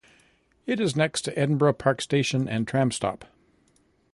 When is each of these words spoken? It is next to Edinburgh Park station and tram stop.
It 0.65 0.79
is 0.79 0.95
next 0.95 1.21
to 1.25 1.37
Edinburgh 1.37 1.73
Park 1.73 2.01
station 2.01 2.47
and 2.47 2.67
tram 2.67 2.89
stop. 2.89 3.25